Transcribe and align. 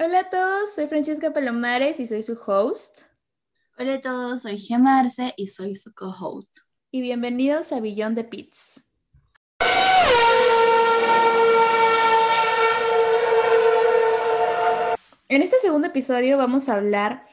Hola 0.00 0.20
a 0.20 0.30
todos, 0.30 0.76
soy 0.76 0.86
Francesca 0.86 1.32
Palomares 1.32 1.98
y 1.98 2.06
soy 2.06 2.22
su 2.22 2.38
host. 2.46 3.00
Hola 3.76 3.94
a 3.94 4.00
todos, 4.00 4.42
soy 4.42 4.56
Gemarce 4.56 5.34
y 5.36 5.48
soy 5.48 5.74
su 5.74 5.92
co-host. 5.92 6.58
Y 6.92 7.00
bienvenidos 7.00 7.72
a 7.72 7.80
Billón 7.80 8.14
de 8.14 8.22
Pits. 8.22 8.80
En 15.28 15.42
este 15.42 15.56
segundo 15.56 15.88
episodio 15.88 16.38
vamos 16.38 16.68
a 16.68 16.74
hablar 16.74 17.26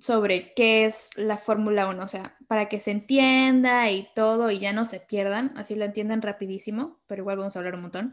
sobre 0.00 0.54
qué 0.54 0.86
es 0.86 1.10
la 1.14 1.36
Fórmula 1.36 1.86
1, 1.86 2.02
o 2.02 2.08
sea, 2.08 2.36
para 2.48 2.68
que 2.68 2.80
se 2.80 2.90
entienda 2.90 3.88
y 3.92 4.08
todo 4.12 4.50
y 4.50 4.58
ya 4.58 4.72
no 4.72 4.86
se 4.86 4.98
pierdan, 4.98 5.52
así 5.56 5.76
lo 5.76 5.84
entiendan 5.84 6.20
rapidísimo, 6.20 7.00
pero 7.06 7.22
igual 7.22 7.36
vamos 7.36 7.54
a 7.54 7.60
hablar 7.60 7.76
un 7.76 7.82
montón. 7.82 8.12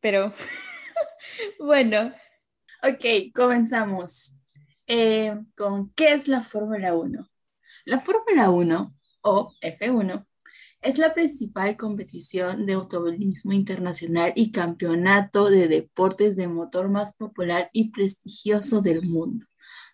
Pero 0.00 0.34
bueno. 1.58 2.12
Ok, 2.86 3.32
comenzamos 3.34 4.36
eh, 4.86 5.34
con 5.56 5.90
qué 5.94 6.12
es 6.12 6.28
la 6.28 6.42
Fórmula 6.42 6.94
1. 6.94 7.26
La 7.86 8.00
Fórmula 8.00 8.50
1 8.50 8.94
o 9.22 9.54
F1 9.62 10.26
es 10.82 10.98
la 10.98 11.14
principal 11.14 11.78
competición 11.78 12.66
de 12.66 12.74
automovilismo 12.74 13.54
internacional 13.54 14.34
y 14.36 14.52
campeonato 14.52 15.48
de 15.48 15.66
deportes 15.66 16.36
de 16.36 16.46
motor 16.46 16.90
más 16.90 17.16
popular 17.16 17.70
y 17.72 17.90
prestigioso 17.90 18.82
del 18.82 19.00
mundo, 19.00 19.46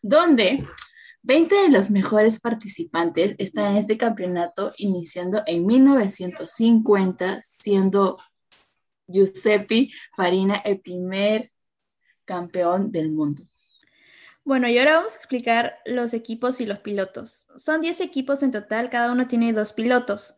donde 0.02 0.66
20 1.22 1.55
de 1.55 1.69
los 1.69 1.91
mejores 1.91 2.41
participantes 2.41 3.36
están 3.38 3.70
en 3.70 3.77
este 3.77 3.98
campeonato 3.98 4.72
iniciando 4.78 5.45
en 5.47 5.64
1950, 5.64 7.41
siendo 7.42 8.19
Giuseppe 9.06 9.91
Farina 10.16 10.56
el 10.56 10.80
primer 10.80 11.52
campeón 12.30 12.93
del 12.93 13.11
mundo. 13.11 13.43
Bueno, 14.45 14.69
y 14.69 14.79
ahora 14.79 14.98
vamos 14.98 15.15
a 15.15 15.16
explicar 15.16 15.79
los 15.84 16.15
equipos 16.15 16.61
y 16.61 16.66
los 16.66 16.79
pilotos. 16.79 17.48
Son 17.56 17.81
10 17.81 18.00
equipos 18.00 18.45
en 18.45 18.53
total, 18.53 18.89
cada 18.89 19.11
uno 19.11 19.27
tiene 19.27 19.53
dos 19.53 19.72
pilotos. 19.72 20.37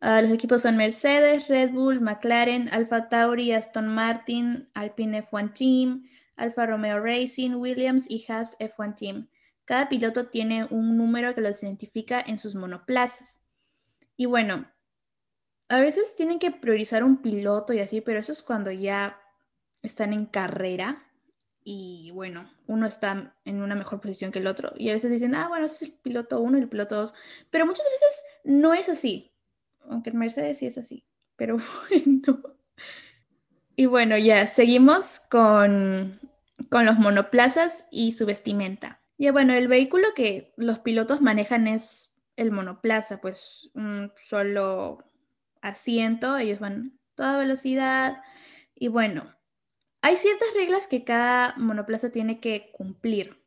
Uh, 0.00 0.22
los 0.22 0.30
equipos 0.30 0.62
son 0.62 0.76
Mercedes, 0.76 1.48
Red 1.48 1.70
Bull, 1.70 2.00
McLaren, 2.00 2.68
Alfa 2.72 3.08
Tauri, 3.08 3.52
Aston 3.52 3.88
Martin, 3.88 4.68
Alpine 4.74 5.28
F1 5.28 5.52
Team, 5.52 6.08
Alfa 6.36 6.66
Romeo 6.66 7.00
Racing, 7.00 7.54
Williams 7.54 8.08
y 8.08 8.24
Haas 8.28 8.56
F1 8.60 8.94
Team. 8.94 9.28
Cada 9.64 9.88
piloto 9.88 10.28
tiene 10.28 10.66
un 10.70 10.96
número 10.96 11.34
que 11.34 11.40
los 11.40 11.60
identifica 11.62 12.22
en 12.24 12.38
sus 12.38 12.54
monoplazas. 12.54 13.40
Y 14.16 14.26
bueno, 14.26 14.70
a 15.68 15.80
veces 15.80 16.14
tienen 16.14 16.38
que 16.38 16.52
priorizar 16.52 17.02
un 17.02 17.20
piloto 17.20 17.72
y 17.72 17.80
así, 17.80 18.00
pero 18.00 18.20
eso 18.20 18.30
es 18.30 18.42
cuando 18.42 18.70
ya 18.70 19.20
están 19.82 20.12
en 20.12 20.26
carrera 20.26 21.08
y 21.64 22.10
bueno, 22.12 22.50
uno 22.66 22.86
está 22.86 23.34
en 23.44 23.62
una 23.62 23.74
mejor 23.74 24.00
posición 24.00 24.32
que 24.32 24.40
el 24.40 24.46
otro. 24.46 24.72
Y 24.76 24.90
a 24.90 24.94
veces 24.94 25.10
dicen, 25.10 25.34
ah, 25.34 25.48
bueno, 25.48 25.66
ese 25.66 25.76
es 25.76 25.82
el 25.82 25.92
piloto 25.92 26.40
uno 26.40 26.58
y 26.58 26.62
el 26.62 26.68
piloto 26.68 26.96
dos. 26.96 27.14
Pero 27.50 27.66
muchas 27.66 27.86
veces 27.86 28.22
no 28.44 28.74
es 28.74 28.88
así. 28.88 29.32
Aunque 29.88 30.10
en 30.10 30.18
Mercedes 30.18 30.58
sí 30.58 30.66
es 30.66 30.78
así. 30.78 31.04
Pero 31.36 31.58
bueno. 31.88 32.42
Y 33.76 33.86
bueno, 33.86 34.18
ya 34.18 34.46
seguimos 34.46 35.20
con, 35.20 36.20
con 36.68 36.84
los 36.84 36.98
monoplazas 36.98 37.86
y 37.90 38.12
su 38.12 38.26
vestimenta. 38.26 39.00
Ya 39.18 39.32
bueno, 39.32 39.54
el 39.54 39.68
vehículo 39.68 40.08
que 40.14 40.52
los 40.56 40.80
pilotos 40.80 41.20
manejan 41.20 41.68
es 41.68 42.16
el 42.36 42.50
monoplaza, 42.50 43.20
pues 43.20 43.70
un 43.74 44.12
solo 44.16 45.04
asiento, 45.60 46.36
ellos 46.38 46.58
van 46.58 46.98
a 46.98 47.14
toda 47.14 47.38
velocidad. 47.38 48.20
Y 48.74 48.88
bueno, 48.88 49.32
hay 50.02 50.16
ciertas 50.16 50.48
reglas 50.54 50.88
que 50.88 51.04
cada 51.04 51.54
monoplaza 51.56 52.10
tiene 52.10 52.40
que 52.40 52.70
cumplir. 52.72 53.40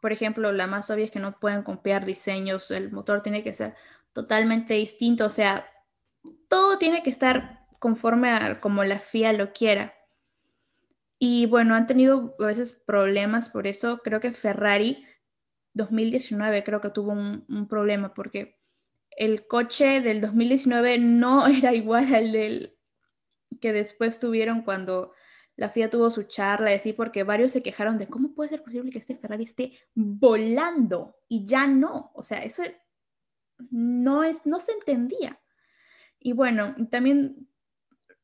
Por 0.00 0.12
ejemplo, 0.12 0.52
la 0.52 0.66
más 0.66 0.90
obvia 0.90 1.06
es 1.06 1.10
que 1.10 1.20
no 1.20 1.40
pueden 1.40 1.62
copiar 1.62 2.04
diseños, 2.04 2.70
el 2.70 2.92
motor 2.92 3.22
tiene 3.22 3.42
que 3.42 3.54
ser 3.54 3.74
totalmente 4.12 4.74
distinto, 4.74 5.26
o 5.26 5.30
sea, 5.30 5.66
todo 6.48 6.76
tiene 6.76 7.02
que 7.02 7.10
estar 7.10 7.66
conforme 7.78 8.30
a 8.30 8.60
como 8.60 8.84
la 8.84 8.98
FIA 8.98 9.32
lo 9.32 9.52
quiera. 9.52 9.94
Y 11.18 11.46
bueno, 11.46 11.74
han 11.74 11.86
tenido 11.86 12.34
a 12.38 12.46
veces 12.46 12.72
problemas 12.72 13.48
por 13.48 13.66
eso. 13.66 13.98
Creo 14.04 14.20
que 14.20 14.32
Ferrari 14.32 15.06
2019 15.72 16.62
creo 16.64 16.80
que 16.80 16.90
tuvo 16.90 17.12
un, 17.12 17.46
un 17.48 17.68
problema 17.68 18.12
porque 18.12 18.60
el 19.10 19.46
coche 19.46 20.00
del 20.00 20.20
2019 20.20 20.98
no 20.98 21.46
era 21.46 21.72
igual 21.72 22.14
al 22.14 22.32
del 22.32 22.76
que 23.60 23.72
después 23.72 24.20
tuvieron 24.20 24.62
cuando 24.62 25.12
la 25.56 25.68
FIA 25.68 25.90
tuvo 25.90 26.10
su 26.10 26.24
charla 26.24 26.72
y 26.72 26.76
así, 26.76 26.92
porque 26.92 27.24
varios 27.24 27.52
se 27.52 27.62
quejaron 27.62 27.98
de 27.98 28.08
cómo 28.08 28.34
puede 28.34 28.50
ser 28.50 28.62
posible 28.62 28.90
que 28.90 28.98
este 28.98 29.16
Ferrari 29.16 29.44
esté 29.44 29.72
volando 29.94 31.16
y 31.28 31.44
ya 31.44 31.66
no. 31.66 32.10
O 32.14 32.24
sea, 32.24 32.42
eso 32.42 32.62
no, 33.70 34.24
es, 34.24 34.46
no 34.46 34.60
se 34.60 34.72
entendía. 34.72 35.38
Y 36.18 36.32
bueno, 36.32 36.74
también 36.90 37.48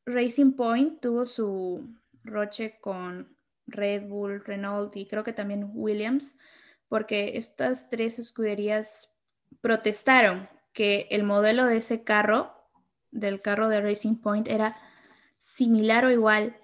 Racing 0.05 0.53
Point 0.53 1.01
tuvo 1.01 1.25
su 1.25 1.87
roche 2.23 2.79
con 2.81 3.35
Red 3.67 4.07
Bull, 4.07 4.43
Renault 4.43 4.95
y 4.95 5.05
creo 5.05 5.23
que 5.23 5.33
también 5.33 5.69
Williams, 5.73 6.39
porque 6.87 7.33
estas 7.35 7.89
tres 7.89 8.17
escuderías 8.17 9.13
protestaron 9.61 10.49
que 10.73 11.07
el 11.11 11.23
modelo 11.23 11.65
de 11.65 11.77
ese 11.77 12.03
carro, 12.03 12.53
del 13.11 13.41
carro 13.41 13.67
de 13.69 13.81
Racing 13.81 14.15
Point, 14.15 14.47
era 14.47 14.77
similar 15.37 16.05
o 16.05 16.11
igual 16.11 16.58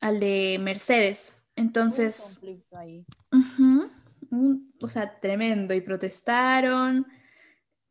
al 0.00 0.20
de 0.20 0.58
Mercedes. 0.60 1.34
Entonces, 1.56 2.38
o 4.80 4.88
sea, 4.88 5.18
tremendo, 5.20 5.74
y 5.74 5.80
protestaron, 5.80 7.06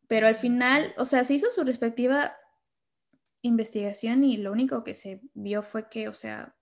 pero 0.06 0.26
al 0.26 0.34
final, 0.34 0.94
o 0.96 1.04
sea, 1.04 1.24
se 1.24 1.34
hizo 1.34 1.50
su 1.50 1.64
respectiva 1.64 2.34
investigación 3.42 4.24
y 4.24 4.38
lo 4.38 4.52
único 4.52 4.82
que 4.84 4.94
se 4.94 5.20
vio 5.34 5.62
fue 5.62 5.88
que, 5.88 6.08
o 6.08 6.14
sea, 6.14 6.56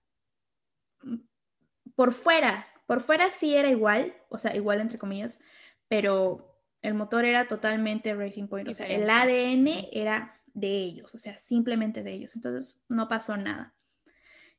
por 1.95 2.13
fuera, 2.13 2.67
por 2.85 3.01
fuera 3.01 3.31
sí 3.31 3.55
era 3.55 3.69
igual, 3.69 4.13
o 4.29 4.37
sea, 4.37 4.55
igual 4.55 4.81
entre 4.81 4.99
comillas, 4.99 5.39
pero 5.87 6.61
el 6.81 6.93
motor 6.93 7.25
era 7.25 7.47
totalmente 7.47 8.13
Racing 8.13 8.47
Point, 8.47 8.69
o 8.69 8.73
sea, 8.73 8.87
el 8.87 9.09
ADN 9.09 9.87
era 9.91 10.41
de 10.53 10.77
ellos, 10.77 11.15
o 11.15 11.17
sea, 11.17 11.37
simplemente 11.37 12.03
de 12.03 12.13
ellos, 12.13 12.35
entonces 12.35 12.77
no 12.89 13.07
pasó 13.07 13.37
nada. 13.37 13.76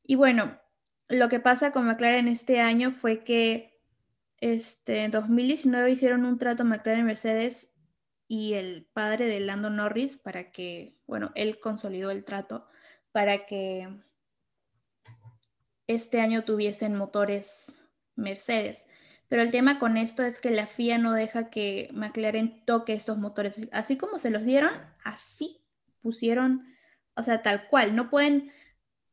Y 0.08 0.14
bueno, 0.14 0.58
lo 1.08 1.28
que 1.28 1.38
pasa 1.38 1.70
con 1.70 1.84
McLaren 1.84 2.28
este 2.28 2.60
año 2.60 2.92
fue 2.92 3.24
que 3.24 3.78
este, 4.38 5.04
en 5.04 5.10
2019 5.10 5.91
hicieron 5.91 6.24
un 6.24 6.38
trato 6.38 6.64
McLaren 6.64 7.04
Mercedes 7.04 7.74
y 8.26 8.54
el 8.54 8.88
padre 8.94 9.26
de 9.26 9.38
Lando 9.41 9.68
Norris 9.68 10.16
para 10.16 10.50
que, 10.50 10.97
bueno, 11.06 11.30
él 11.34 11.60
consolidó 11.60 12.10
el 12.10 12.24
trato 12.24 12.66
para 13.12 13.44
que 13.44 13.86
este 15.86 16.22
año 16.22 16.42
tuviesen 16.42 16.94
motores 16.94 17.82
Mercedes. 18.16 18.86
Pero 19.28 19.42
el 19.42 19.50
tema 19.50 19.78
con 19.78 19.98
esto 19.98 20.24
es 20.24 20.41
que 20.41 20.50
la 20.50 20.66
FIA 20.66 20.97
no 20.97 21.12
deja 21.12 21.50
que 21.50 21.91
McLaren 21.92 22.64
toque 22.64 22.94
estos 22.94 23.18
motores. 23.18 23.68
Así 23.72 23.98
como 23.98 24.18
se 24.18 24.30
los 24.30 24.47
dieron, 24.47 24.70
así 25.04 25.66
pusieron, 26.00 26.66
o 27.14 27.22
sea, 27.22 27.42
tal 27.42 27.68
cual. 27.68 27.94
No 27.94 28.08
pueden 28.08 28.50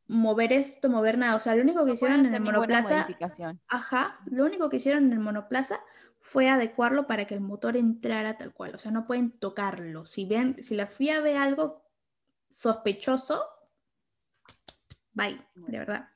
mover 0.08 0.52
esto, 0.52 0.88
mover 0.88 1.18
nada. 1.18 1.36
O 1.36 1.40
sea, 1.40 1.54
lo 1.54 1.62
único 1.62 1.84
que 1.84 1.92
hicieron 1.92 2.26
en 2.26 2.34
el 2.34 2.40
monoplaza. 2.40 3.08
Ajá, 3.68 4.18
lo 4.26 4.44
único 4.44 4.68
que 4.68 4.76
hicieron 4.76 5.04
en 5.04 5.12
el 5.12 5.20
monoplaza 5.20 5.80
fue 6.20 6.48
adecuarlo 6.48 7.06
para 7.06 7.26
que 7.26 7.34
el 7.34 7.40
motor 7.40 7.76
entrara 7.76 8.36
tal 8.36 8.52
cual. 8.52 8.74
O 8.74 8.78
sea, 8.78 8.90
no 8.90 9.06
pueden 9.06 9.30
tocarlo. 9.30 10.06
Si 10.06 10.24
ven, 10.24 10.62
si 10.62 10.74
la 10.74 10.86
FIA 10.86 11.20
ve 11.20 11.36
algo 11.36 11.84
sospechoso, 12.48 13.44
bye, 15.12 15.40
de 15.54 15.78
verdad. 15.78 16.08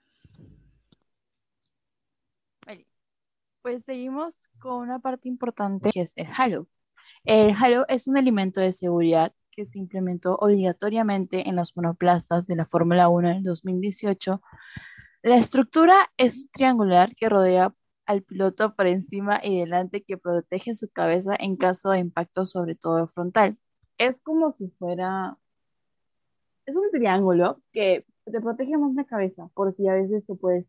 Pues 3.63 3.85
seguimos 3.85 4.49
con 4.59 4.81
una 4.81 5.01
parte 5.01 5.29
importante 5.29 5.91
que 5.93 6.01
es 6.01 6.15
el 6.17 6.29
halo. 6.35 6.67
El 7.25 7.55
halo 7.55 7.85
es 7.89 8.09
un 8.09 8.17
elemento 8.17 8.59
de 8.59 8.73
seguridad 8.73 9.35
que 9.51 9.67
se 9.67 9.79
implementó 9.79 10.37
obligatoriamente 10.37 11.49
en 11.49 11.57
los 11.57 11.77
monoplazas 11.77 12.47
de 12.47 12.57
la 12.57 12.67
Fórmula 12.67 13.09
1 13.09 13.31
en 13.31 13.43
2018. 13.43 14.41
La 15.23 15.37
estructura 15.37 15.95
es 16.17 16.51
triangular 16.51 17.15
que 17.15 17.29
rodea 17.29 17.75
al 18.07 18.23
piloto 18.23 18.75
por 18.75 18.87
encima 18.87 19.41
y 19.43 19.61
delante 19.61 20.03
que 20.03 20.17
protege 20.17 20.75
su 20.77 20.89
cabeza 20.91 21.37
en 21.39 21.57
caso 21.57 21.91
de 21.91 21.99
impacto 21.99 22.47
sobre 22.47 22.75
todo 22.75 23.07
frontal. 23.09 23.59
Es 23.99 24.21
como 24.21 24.53
si 24.53 24.69
fuera... 24.79 25.39
Es 26.67 26.77
un 26.77 26.91
triángulo 26.91 27.63
que 27.73 28.07
te 28.25 28.41
protege 28.41 28.77
más 28.79 28.95
la 28.95 29.05
cabeza 29.05 29.51
por 29.55 29.73
si 29.73 29.89
a 29.89 29.95
veces 29.95 30.25
te 30.25 30.35
puedes 30.35 30.67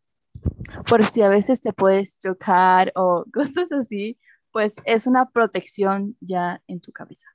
por 0.87 1.03
si 1.03 1.21
a 1.21 1.29
veces 1.29 1.61
te 1.61 1.73
puedes 1.73 2.17
chocar 2.17 2.91
o 2.95 3.25
cosas 3.33 3.71
así, 3.71 4.17
pues 4.51 4.75
es 4.85 5.07
una 5.07 5.29
protección 5.29 6.17
ya 6.19 6.61
en 6.67 6.81
tu 6.81 6.91
cabeza. 6.91 7.27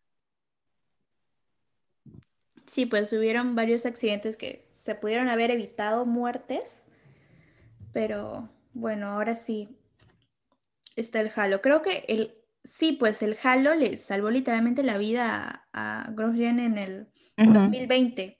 Sí, 2.66 2.86
pues 2.86 3.12
hubieron 3.12 3.54
varios 3.54 3.86
accidentes 3.86 4.36
que 4.36 4.68
se 4.72 4.94
pudieron 4.94 5.28
haber 5.28 5.50
evitado 5.50 6.04
muertes, 6.04 6.86
pero 7.92 8.48
bueno, 8.72 9.06
ahora 9.06 9.36
sí 9.36 9.78
está 10.96 11.20
el 11.20 11.30
Halo. 11.34 11.62
Creo 11.62 11.82
que 11.82 12.04
el, 12.08 12.34
sí, 12.64 12.92
pues 12.92 13.22
el 13.22 13.36
Halo 13.42 13.74
le 13.74 13.96
salvó 13.96 14.30
literalmente 14.30 14.82
la 14.82 14.98
vida 14.98 15.68
a, 15.72 16.10
Grosjean 16.10 16.58
en 16.58 16.78
el 16.78 17.08
2020. 17.36 18.38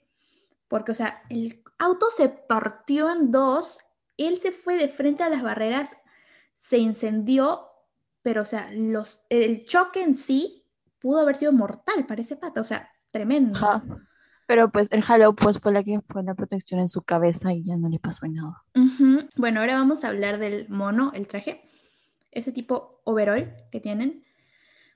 Porque, 0.67 0.91
o 0.91 0.95
sea, 0.95 1.23
el 1.29 1.63
auto 1.79 2.07
se 2.15 2.27
partió 2.27 3.09
en 3.09 3.31
dos, 3.31 3.79
él 4.17 4.37
se 4.37 4.51
fue 4.51 4.77
de 4.77 4.89
frente 4.89 5.23
a 5.23 5.29
las 5.29 5.43
barreras, 5.43 5.95
se 6.55 6.79
incendió, 6.79 7.67
pero, 8.21 8.41
o 8.41 8.45
sea, 8.45 8.69
los, 8.73 9.21
el 9.29 9.65
choque 9.65 10.03
en 10.03 10.15
sí 10.15 10.65
pudo 10.99 11.21
haber 11.21 11.37
sido 11.37 11.53
mortal 11.53 12.05
para 12.05 12.21
ese 12.21 12.35
pato, 12.35 12.61
o 12.61 12.65
sea, 12.65 12.91
tremendo. 13.11 13.57
Pero 14.47 14.71
pues 14.71 14.87
el 14.91 15.03
Halo 15.07 15.35
pues 15.35 15.59
fue 15.59 15.73
la 15.73 15.83
que 15.83 15.99
fue 16.01 16.23
la 16.23 16.33
protección 16.33 16.79
en 16.79 16.89
su 16.89 17.03
cabeza 17.03 17.53
y 17.53 17.63
ya 17.63 17.75
no 17.75 17.89
le 17.89 17.99
pasó 17.99 18.27
nada. 18.27 18.63
Bueno, 19.35 19.59
ahora 19.59 19.75
vamos 19.75 20.03
a 20.03 20.07
hablar 20.07 20.39
del 20.39 20.67
mono, 20.69 21.11
el 21.13 21.27
traje, 21.27 21.69
ese 22.31 22.51
tipo 22.51 23.01
overall 23.03 23.53
que 23.71 23.79
tienen. 23.79 24.23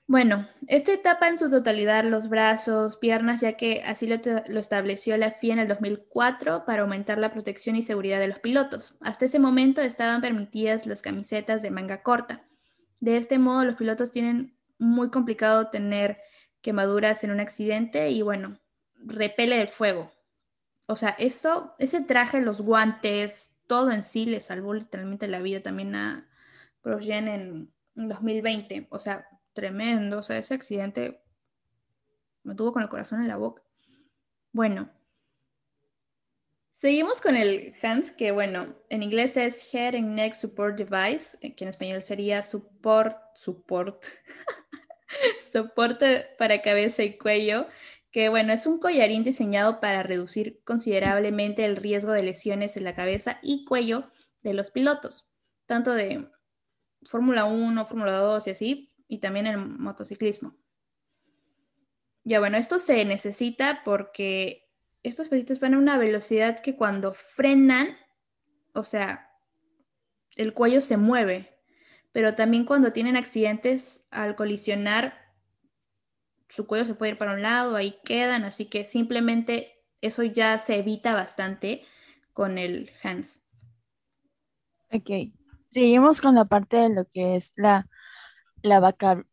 Bueno, 0.06 0.48
este 0.66 0.96
tapa 0.96 1.28
en 1.28 1.38
su 1.38 1.48
totalidad 1.48 2.04
los 2.04 2.28
brazos, 2.28 2.96
piernas, 2.96 3.40
ya 3.40 3.56
que 3.56 3.82
así 3.86 4.06
lo, 4.06 4.16
lo, 4.48 4.58
estableció 4.58 5.16
la 5.16 5.30
FIA 5.30 5.54
en 5.54 5.58
el 5.60 5.68
2004 5.68 6.64
para 6.64 6.82
aumentar 6.82 7.18
la 7.18 7.32
protección 7.32 7.76
y 7.76 7.82
seguridad 7.82 8.18
de 8.18 8.28
los 8.28 8.40
pilotos. 8.40 8.96
Hasta 9.00 9.26
ese 9.26 9.38
momento 9.38 9.80
estaban 9.80 10.20
permitidas 10.20 10.86
las 10.86 11.02
camisetas 11.02 11.62
de 11.62 11.70
manga 11.70 12.02
corta. 12.02 12.42
De 13.00 13.16
este 13.16 13.38
modo, 13.38 13.64
los 13.64 13.76
pilotos 13.76 14.10
tienen 14.10 14.56
muy 14.78 15.10
complicado 15.10 15.68
tener 15.68 16.18
quemaduras 16.62 17.22
en 17.24 17.30
un 17.30 17.40
accidente 17.40 18.10
y 18.10 18.22
bueno, 18.22 18.58
repele 19.04 19.60
el 19.60 19.68
fuego. 19.68 20.10
O 20.88 20.96
sea, 20.96 21.10
eso, 21.18 21.74
ese 21.78 22.00
traje, 22.00 22.40
los 22.40 22.62
guantes, 22.62 23.58
todo 23.66 23.90
en 23.92 24.04
sí 24.04 24.26
le 24.26 24.40
salvó 24.40 24.74
literalmente 24.74 25.28
la 25.28 25.40
vida 25.40 25.60
también 25.60 25.94
a 25.94 26.28
Grosjean 26.82 27.28
en 27.28 27.72
2020. 27.94 28.88
O 28.90 28.98
sea, 28.98 29.26
tremendo. 29.52 30.18
O 30.18 30.22
sea, 30.22 30.38
ese 30.38 30.54
accidente 30.54 31.22
me 32.42 32.54
tuvo 32.54 32.72
con 32.72 32.82
el 32.82 32.88
corazón 32.88 33.22
en 33.22 33.28
la 33.28 33.36
boca. 33.36 33.62
Bueno, 34.52 34.90
seguimos 36.76 37.20
con 37.20 37.36
el 37.36 37.74
HANS, 37.80 38.12
que 38.12 38.32
bueno, 38.32 38.74
en 38.90 39.02
inglés 39.02 39.36
es 39.36 39.72
Head 39.72 39.94
and 39.94 40.14
Neck 40.14 40.34
Support 40.34 40.76
Device, 40.76 41.38
que 41.54 41.64
en 41.64 41.70
español 41.70 42.02
sería 42.02 42.42
support, 42.42 43.16
support, 43.34 44.04
soporte 45.52 46.26
para 46.38 46.60
cabeza 46.60 47.02
y 47.02 47.16
cuello, 47.16 47.66
que 48.12 48.28
bueno, 48.28 48.52
es 48.52 48.66
un 48.66 48.78
collarín 48.78 49.24
diseñado 49.24 49.80
para 49.80 50.02
reducir 50.02 50.60
considerablemente 50.64 51.64
el 51.64 51.76
riesgo 51.76 52.12
de 52.12 52.22
lesiones 52.22 52.76
en 52.76 52.84
la 52.84 52.94
cabeza 52.94 53.38
y 53.42 53.64
cuello 53.64 54.10
de 54.42 54.52
los 54.52 54.70
pilotos, 54.70 55.30
tanto 55.66 55.92
de 55.94 56.28
Fórmula 57.06 57.46
1, 57.46 57.86
Fórmula 57.86 58.12
2 58.18 58.46
y 58.46 58.50
así, 58.50 58.94
y 59.08 59.18
también 59.18 59.46
el 59.46 59.56
motociclismo. 59.56 60.54
Ya 62.24 62.38
bueno, 62.38 62.58
esto 62.58 62.78
se 62.78 63.04
necesita 63.06 63.82
porque 63.82 64.70
estos 65.02 65.28
pesitos 65.28 65.58
van 65.58 65.74
a 65.74 65.78
una 65.78 65.96
velocidad 65.96 66.60
que 66.60 66.76
cuando 66.76 67.14
frenan, 67.14 67.96
o 68.74 68.84
sea, 68.84 69.30
el 70.36 70.52
cuello 70.52 70.82
se 70.82 70.98
mueve, 70.98 71.58
pero 72.12 72.34
también 72.34 72.66
cuando 72.66 72.92
tienen 72.92 73.16
accidentes 73.16 74.04
al 74.10 74.36
colisionar 74.36 75.21
su 76.52 76.66
cuello 76.66 76.84
se 76.84 76.94
puede 76.94 77.12
ir 77.12 77.18
para 77.18 77.32
un 77.32 77.40
lado, 77.40 77.76
ahí 77.76 77.98
quedan, 78.04 78.44
así 78.44 78.66
que 78.66 78.84
simplemente 78.84 79.82
eso 80.02 80.22
ya 80.22 80.58
se 80.58 80.76
evita 80.76 81.14
bastante 81.14 81.86
con 82.34 82.58
el 82.58 82.90
hands. 83.02 83.40
Ok, 84.92 85.32
seguimos 85.70 86.20
con 86.20 86.34
la 86.34 86.44
parte 86.44 86.76
de 86.76 86.90
lo 86.90 87.06
que 87.06 87.36
es 87.36 87.54
la, 87.56 87.88
la 88.60 88.80
vaca. 88.80 89.24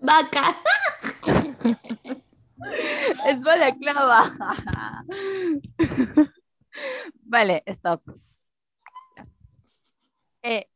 Vaca. 0.00 0.56
es 3.26 3.38
clava. 3.78 4.32
vale, 7.24 7.62
stop. 7.66 8.02
Eh. 10.42 10.66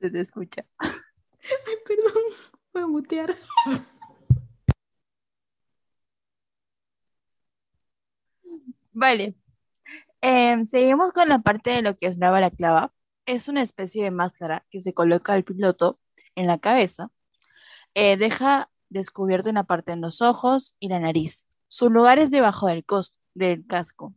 Se 0.00 0.10
te 0.10 0.20
escucha. 0.20 0.64
Ay, 0.80 1.76
perdón, 1.86 2.22
voy 2.72 2.82
a 2.82 2.86
mutear. 2.86 3.36
Vale. 8.92 9.34
Em, 10.20 10.66
seguimos 10.66 11.12
con 11.12 11.28
la 11.28 11.40
parte 11.40 11.70
de 11.70 11.82
lo 11.82 11.96
que 11.96 12.06
es 12.06 12.18
la 12.18 12.30
balaclava. 12.30 12.92
Es 13.26 13.48
una 13.48 13.62
especie 13.62 14.04
de 14.04 14.10
máscara 14.10 14.66
que 14.70 14.80
se 14.80 14.94
coloca 14.94 15.32
al 15.32 15.44
piloto 15.44 16.00
en 16.34 16.46
la 16.46 16.58
cabeza. 16.58 17.10
Eh, 17.94 18.16
deja 18.16 18.70
descubierto 18.88 19.50
una 19.50 19.64
parte 19.64 19.92
en 19.92 20.00
los 20.00 20.22
ojos 20.22 20.74
y 20.80 20.88
la 20.88 21.00
nariz. 21.00 21.46
Su 21.68 21.90
lugar 21.90 22.18
es 22.18 22.30
debajo 22.30 22.68
del, 22.68 22.84
del 23.34 23.66
casco. 23.66 24.14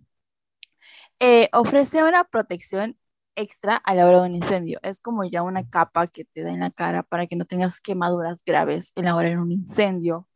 Eh, 1.19 1.49
ofrece 1.53 2.03
una 2.03 2.23
protección 2.25 2.97
extra 3.35 3.75
a 3.75 3.95
la 3.95 4.07
hora 4.07 4.21
de 4.21 4.29
un 4.29 4.35
incendio. 4.35 4.79
Es 4.83 5.01
como 5.01 5.23
ya 5.23 5.43
una 5.43 5.67
capa 5.69 6.07
que 6.07 6.25
te 6.25 6.43
da 6.43 6.51
en 6.51 6.61
la 6.61 6.71
cara 6.71 7.03
para 7.03 7.27
que 7.27 7.35
no 7.35 7.45
tengas 7.45 7.81
quemaduras 7.81 8.43
graves 8.45 8.91
en 8.95 9.05
la 9.05 9.15
hora 9.15 9.29
de 9.29 9.37
un 9.37 9.51
incendio, 9.51 10.27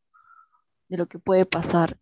de 0.89 0.97
lo 0.97 1.07
que 1.07 1.19
puede 1.19 1.45
pasar. 1.45 1.97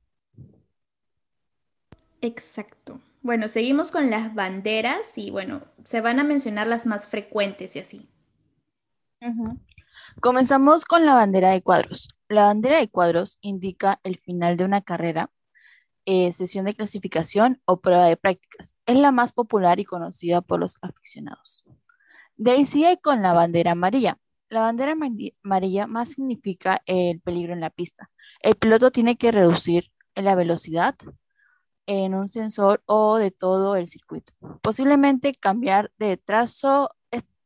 Exacto. 2.22 3.00
Bueno, 3.22 3.50
seguimos 3.50 3.92
con 3.92 4.10
las 4.10 4.34
banderas 4.34 5.18
y 5.18 5.32
bueno, 5.32 5.62
se 5.84 6.02
van 6.02 6.20
a 6.20 6.24
mencionar 6.24 6.68
las 6.68 6.86
más 6.86 7.08
frecuentes 7.08 7.76
y 7.76 7.80
así. 7.80 8.10
Comenzamos 10.20 10.86
con 10.86 11.06
la 11.06 11.14
bandera 11.14 11.52
de 11.52 11.62
cuadros. 11.62 12.10
La 12.28 12.44
bandera 12.44 12.80
de 12.80 12.90
cuadros 12.90 13.38
indica 13.42 14.00
el 14.04 14.18
final 14.18 14.58
de 14.58 14.66
una 14.66 14.82
carrera 14.82 15.30
eh, 16.06 16.34
sesión 16.34 16.66
de 16.66 16.76
clasificación 16.76 17.62
o 17.66 17.82
prueba 17.82 18.06
de 18.06 18.18
prácticas. 18.18 18.76
Es 18.86 18.98
la 18.98 19.12
más 19.12 19.32
popular 19.32 19.80
y 19.80 19.86
conocida 19.86 20.42
por 20.42 20.60
los 20.60 20.78
aficionados. 20.82 21.64
De 22.36 22.66
sigue 22.66 23.00
con 23.02 23.22
la 23.22 23.34
bandera 23.34 23.72
amarilla. 23.72 24.18
La 24.50 24.62
bandera 24.62 24.94
amarilla 24.94 25.88
más 25.88 26.10
significa 26.10 26.82
el 26.86 27.22
peligro 27.22 27.54
en 27.54 27.62
la 27.62 27.70
pista. 27.70 28.10
El 28.42 28.56
piloto 28.56 28.92
tiene 28.92 29.18
que 29.18 29.32
reducir 29.32 29.92
la 30.16 30.36
velocidad 30.36 30.96
en 31.86 32.14
un 32.14 32.30
sensor 32.30 32.82
o 32.86 33.18
de 33.18 33.32
todo 33.32 33.76
el 33.76 33.88
circuito. 33.88 34.34
Posiblemente 34.62 35.34
cambiar 35.34 35.92
de 35.98 36.18
trazo 36.18 36.92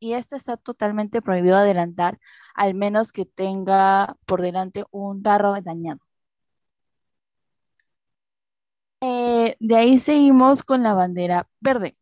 y 0.00 0.12
este 0.14 0.36
está 0.36 0.56
totalmente 0.56 1.22
prohibido 1.22 1.56
adelantar 1.56 2.18
al 2.54 2.74
menos 2.74 3.12
que 3.12 3.24
tenga 3.24 4.16
por 4.26 4.42
delante 4.42 4.84
un 4.90 5.22
tarro 5.22 5.60
dañado. 5.60 6.00
Eh, 9.48 9.56
de 9.60 9.76
ahí 9.76 9.98
seguimos 9.98 10.62
con 10.62 10.82
la 10.82 10.92
bandera 10.94 11.48
verde. 11.60 11.96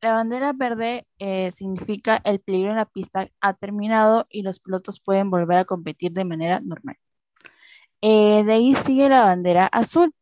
La 0.00 0.12
bandera 0.12 0.52
verde 0.52 1.08
eh, 1.18 1.50
significa 1.50 2.20
el 2.24 2.40
peligro 2.40 2.70
en 2.70 2.76
la 2.76 2.84
pista 2.86 3.28
ha 3.40 3.54
terminado 3.54 4.26
y 4.30 4.42
los 4.42 4.60
pilotos 4.60 5.00
pueden 5.00 5.30
volver 5.30 5.58
a 5.58 5.64
competir 5.64 6.12
de 6.12 6.24
manera 6.24 6.60
normal. 6.60 6.96
Eh, 8.00 8.44
de 8.44 8.52
ahí 8.52 8.74
sigue 8.76 9.08
la 9.08 9.24
bandera 9.24 9.66
azul. 9.66 10.14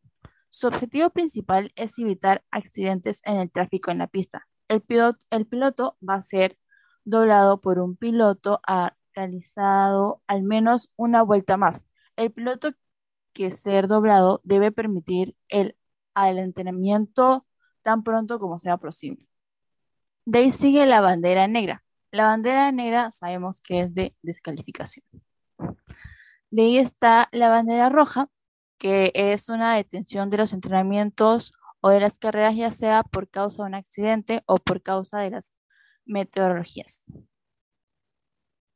Su 0.51 0.69
objetivo 0.69 1.11
principal 1.11 1.73
es 1.77 1.99
evitar 1.99 2.43
accidentes 2.51 3.21
en 3.25 3.39
el 3.39 3.51
tráfico 3.51 3.91
en 3.91 3.99
la 3.99 4.07
pista. 4.07 4.47
El 4.69 4.81
piloto, 4.83 5.19
el 5.31 5.47
piloto 5.47 5.99
va 6.09 6.15
a 6.17 6.23
ser 6.23 6.57
doblado 7.05 7.61
por 7.61 7.81
un 7.81 7.97
piloto 7.97 8.61
ha 8.67 8.97
realizado 9.15 10.23
al 10.27 10.43
menos 10.43 10.91
una 10.97 11.23
vuelta 11.23 11.57
más. 11.59 11.87
El 12.17 12.33
piloto 12.33 12.73
que 13.35 13.53
ser 13.53 13.89
doblado 13.89 14.41
debe 14.45 14.73
permitir 14.73 15.37
el 15.49 15.77
al 16.15 16.39
entrenamiento 16.39 17.47
tan 17.83 18.03
pronto 18.03 18.39
como 18.39 18.59
sea 18.59 18.77
posible. 18.77 19.29
De 20.25 20.39
ahí 20.39 20.53
sigue 20.53 20.87
la 20.87 21.01
bandera 21.01 21.49
negra. 21.49 21.85
La 22.11 22.25
bandera 22.25 22.71
negra 22.73 23.11
sabemos 23.11 23.61
que 23.61 23.81
es 23.81 23.95
de 23.95 24.15
descalificación. 24.23 25.05
De 26.51 26.63
ahí 26.63 26.79
está 26.79 27.29
la 27.33 27.49
bandera 27.49 27.89
roja, 27.89 28.29
que 28.79 29.13
es 29.15 29.49
una 29.49 29.75
detención 29.75 30.29
de 30.29 30.37
los 30.37 30.53
entrenamientos 30.53 31.53
o 31.81 31.91
de 31.91 32.01
las 32.01 32.19
carreras, 32.19 32.55
ya 32.55 32.71
sea 32.71 33.03
por 33.03 33.29
causa 33.29 33.63
de 33.63 33.69
un 33.69 33.75
accidente 33.75 34.43
o 34.47 34.59
por 34.59 34.83
causa 34.83 35.19
de 35.21 35.31
las 35.31 35.53
meteorologías. 36.05 37.03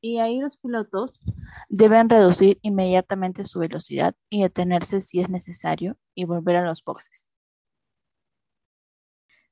Y 0.01 0.19
ahí 0.19 0.41
los 0.41 0.57
pilotos 0.57 1.23
deben 1.69 2.09
reducir 2.09 2.59
inmediatamente 2.63 3.45
su 3.45 3.59
velocidad 3.59 4.15
y 4.29 4.43
detenerse 4.43 5.01
si 5.01 5.21
es 5.21 5.29
necesario 5.29 5.97
y 6.15 6.25
volver 6.25 6.57
a 6.57 6.65
los 6.65 6.85
boxes. 6.85 7.27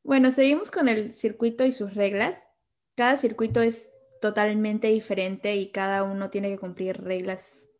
Bueno, 0.03 0.31
seguimos 0.31 0.71
con 0.71 0.89
el 0.89 1.13
circuito 1.13 1.65
y 1.65 1.73
sus 1.73 1.95
reglas. 1.95 2.47
Cada 2.95 3.17
circuito 3.17 3.63
es 3.63 3.91
totalmente 4.21 4.89
diferente 4.89 5.57
y 5.57 5.71
cada 5.71 6.03
uno 6.03 6.31
tiene 6.31 6.51
que 6.51 6.59
cumplir 6.59 7.03
reglas 7.03 7.71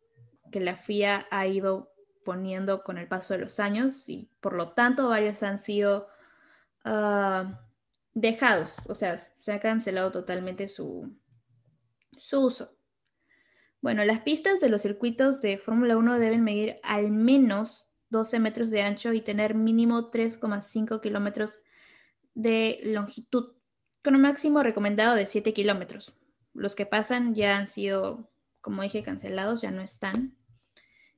que 0.51 0.59
la 0.59 0.75
FIA 0.75 1.27
ha 1.31 1.47
ido 1.47 1.93
poniendo 2.23 2.83
con 2.83 2.97
el 2.97 3.07
paso 3.07 3.35
de 3.35 3.41
los 3.41 3.59
años 3.59 4.09
y 4.09 4.31
por 4.41 4.53
lo 4.53 4.73
tanto 4.73 5.07
varios 5.07 5.43
han 5.43 5.59
sido 5.59 6.07
ah, 6.83 7.61
dejados, 8.13 8.77
o 8.87 8.95
sea, 8.95 9.17
se 9.17 9.51
ha 9.51 9.59
cancelado 9.59 10.11
totalmente 10.11 10.67
su, 10.67 11.15
su 12.19 12.45
uso. 12.45 12.77
Bueno, 13.81 14.03
las 14.03 14.21
pistas 14.21 14.59
de 14.59 14.69
los 14.69 14.81
circuitos 14.81 15.41
de 15.41 15.57
Fórmula 15.57 15.97
1 15.97 16.17
deben 16.19 16.43
medir 16.43 16.79
al 16.83 17.11
menos 17.11 17.91
12 18.09 18.39
metros 18.39 18.69
de 18.69 18.81
ancho 18.81 19.13
y 19.13 19.21
tener 19.21 19.55
mínimo 19.55 20.11
3,5 20.11 21.01
kilómetros 21.01 21.59
de 22.33 22.79
longitud, 22.83 23.53
con 24.03 24.15
un 24.15 24.21
máximo 24.21 24.63
recomendado 24.63 25.15
de 25.15 25.25
7 25.25 25.53
kilómetros. 25.53 26.15
Los 26.53 26.75
que 26.75 26.85
pasan 26.85 27.35
ya 27.35 27.57
han 27.57 27.67
sido, 27.67 28.31
como 28.61 28.81
dije, 28.81 29.03
cancelados, 29.03 29.61
ya 29.61 29.71
no 29.71 29.81
están. 29.81 30.37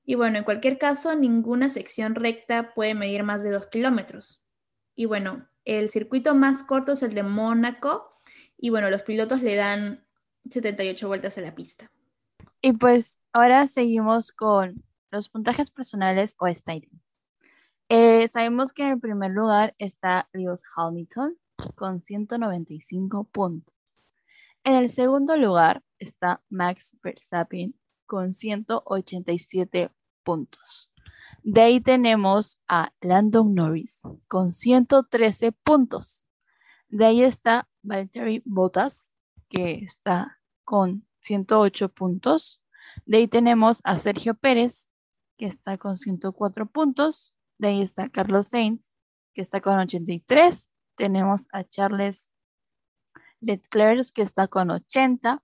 Y 0.03 0.15
bueno, 0.15 0.37
en 0.37 0.43
cualquier 0.43 0.77
caso, 0.77 1.15
ninguna 1.15 1.69
sección 1.69 2.15
recta 2.15 2.73
puede 2.73 2.95
medir 2.95 3.23
más 3.23 3.43
de 3.43 3.51
2 3.51 3.67
kilómetros. 3.67 4.41
Y 4.95 5.05
bueno, 5.05 5.47
el 5.65 5.89
circuito 5.89 6.33
más 6.33 6.63
corto 6.63 6.93
es 6.93 7.03
el 7.03 7.13
de 7.13 7.23
Mónaco. 7.23 8.19
Y 8.57 8.69
bueno, 8.69 8.89
los 8.89 9.03
pilotos 9.03 9.41
le 9.43 9.55
dan 9.55 10.06
78 10.49 11.07
vueltas 11.07 11.37
a 11.37 11.41
la 11.41 11.55
pista. 11.55 11.91
Y 12.61 12.73
pues 12.73 13.19
ahora 13.33 13.67
seguimos 13.67 14.31
con 14.31 14.83
los 15.11 15.29
puntajes 15.29 15.71
personales 15.71 16.35
o 16.39 16.47
standings. 16.47 17.01
Eh, 17.89 18.27
sabemos 18.27 18.73
que 18.73 18.83
en 18.83 18.89
el 18.89 18.99
primer 18.99 19.31
lugar 19.31 19.73
está 19.77 20.27
Lewis 20.33 20.63
Hamilton 20.75 21.37
con 21.75 22.01
195 22.01 23.23
puntos. 23.25 23.75
En 24.63 24.75
el 24.75 24.89
segundo 24.89 25.37
lugar 25.37 25.83
está 25.97 26.43
Max 26.49 26.97
Verstappen 27.01 27.73
con 28.05 28.35
187 28.35 29.89
puntos. 30.23 30.91
De 31.43 31.61
ahí 31.61 31.79
tenemos 31.79 32.59
a 32.67 32.91
Landon 32.99 33.55
Norris 33.55 34.01
con 34.27 34.51
113 34.51 35.53
puntos. 35.53 36.25
De 36.89 37.05
ahí 37.05 37.23
está 37.23 37.69
Valtteri 37.81 38.41
Bottas, 38.43 39.11
que 39.47 39.75
está 39.85 40.36
con 40.67 41.07
108 41.21 41.87
puntos. 41.87 42.61
De 43.05 43.19
ahí 43.19 43.27
tenemos 43.29 43.79
a 43.85 43.97
Sergio 43.99 44.35
Pérez, 44.35 44.89
que 45.37 45.45
está 45.45 45.77
con 45.77 45.95
104 45.95 46.65
puntos. 46.65 47.33
De 47.57 47.69
ahí 47.69 47.81
está 47.81 48.09
Carlos 48.09 48.49
Sainz, 48.49 48.91
que 49.33 49.41
está 49.41 49.61
con 49.61 49.79
83. 49.79 50.69
Tenemos 50.95 51.47
a 51.53 51.63
Charles 51.63 52.29
Leclerc, 53.39 54.11
que 54.13 54.21
está 54.21 54.49
con 54.49 54.69
80. 54.69 55.41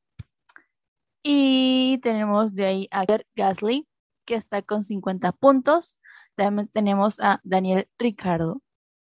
Y 1.23 2.01
tenemos 2.03 2.53
de 2.53 2.65
ahí 2.65 2.87
a 2.91 3.05
Gasly, 3.33 3.87
que 4.25 4.35
está 4.35 4.61
con 4.61 4.83
50 4.83 5.31
puntos. 5.31 5.99
También 6.35 6.67
tenemos 6.67 7.21
a 7.21 7.39
Daniel 7.45 7.87
Ricardo 7.97 8.61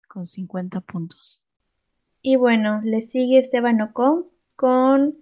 con 0.08 0.26
50 0.26 0.82
puntos. 0.82 1.42
Y 2.20 2.36
bueno, 2.36 2.82
le 2.84 3.02
sigue 3.02 3.38
Esteban 3.38 3.80
Ocon 3.80 4.26
con 4.56 5.21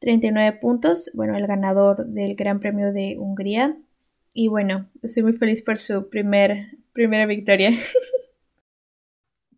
39 0.00 0.58
puntos, 0.60 1.10
bueno, 1.14 1.36
el 1.36 1.46
ganador 1.46 2.06
del 2.06 2.36
Gran 2.36 2.60
Premio 2.60 2.92
de 2.92 3.16
Hungría. 3.18 3.76
Y 4.32 4.48
bueno, 4.48 4.90
estoy 5.02 5.22
muy 5.22 5.32
feliz 5.32 5.62
por 5.62 5.78
su 5.78 6.08
primer, 6.10 6.76
primera 6.92 7.26
victoria. 7.26 7.70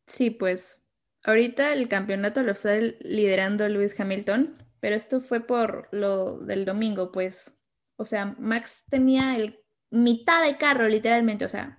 Sí, 0.07 0.31
pues 0.31 0.85
ahorita 1.25 1.75
el 1.75 1.87
campeonato 1.87 2.43
lo 2.43 2.53
está 2.53 2.75
liderando 2.77 3.69
Lewis 3.69 3.99
Hamilton, 4.01 4.57
pero 4.81 4.97
esto 4.97 5.21
fue 5.21 5.47
por 5.47 5.89
lo 5.93 6.39
del 6.39 6.65
domingo, 6.65 7.13
pues. 7.13 7.59
O 7.97 8.07
sea, 8.07 8.35
Max 8.39 8.85
tenía 8.89 9.37
el 9.37 9.61
mitad 9.91 10.45
de 10.45 10.57
carro, 10.57 10.89
literalmente, 10.89 11.45
o 11.45 11.49
sea, 11.49 11.79